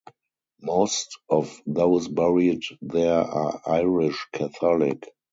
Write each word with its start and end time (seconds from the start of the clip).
Most 0.63 1.19
of 1.29 1.61
those 1.67 2.07
buried 2.07 2.63
there 2.81 3.19
are 3.21 3.61
Irish 3.67 4.25
Catholic. 4.33 5.07